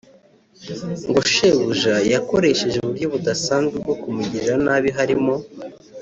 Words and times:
ngo 1.09 1.19
shebuja 1.31 1.95
yakoresheje 2.13 2.77
uburyo 2.79 3.05
budasanzwe 3.13 3.75
bwo 3.83 3.95
kumugirira 4.01 4.55
nabi 4.65 4.89
harimo 4.97 5.33